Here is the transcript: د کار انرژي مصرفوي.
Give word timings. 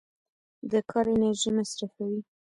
د 0.71 0.73
کار 0.89 1.05
انرژي 1.13 1.49
مصرفوي. 1.57 2.21